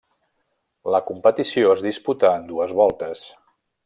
La 0.95 1.01
competició 1.09 1.75
es 1.75 1.83
disputà 1.87 2.31
en 2.39 2.47
dues 2.53 2.73
voltes. 2.81 3.23